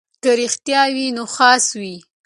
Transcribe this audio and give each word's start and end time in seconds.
که 0.23 0.31
رښتیا 0.41 0.81
وي 0.93 1.05
نو 1.15 1.23
خاص 1.35 1.65
وي. 1.79 1.95